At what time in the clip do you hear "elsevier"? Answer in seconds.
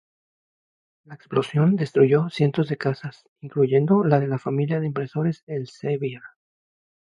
5.45-6.23